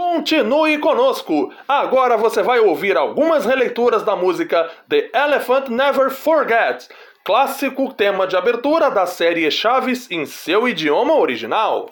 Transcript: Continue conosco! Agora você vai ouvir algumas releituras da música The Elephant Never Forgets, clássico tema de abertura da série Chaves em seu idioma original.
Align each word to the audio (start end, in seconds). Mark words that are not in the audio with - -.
Continue 0.00 0.78
conosco! 0.78 1.52
Agora 1.68 2.16
você 2.16 2.42
vai 2.42 2.58
ouvir 2.58 2.96
algumas 2.96 3.44
releituras 3.44 4.02
da 4.02 4.16
música 4.16 4.70
The 4.88 5.10
Elephant 5.14 5.68
Never 5.68 6.10
Forgets, 6.10 6.88
clássico 7.22 7.92
tema 7.92 8.26
de 8.26 8.34
abertura 8.34 8.90
da 8.90 9.04
série 9.04 9.50
Chaves 9.50 10.10
em 10.10 10.24
seu 10.24 10.66
idioma 10.66 11.14
original. 11.14 11.86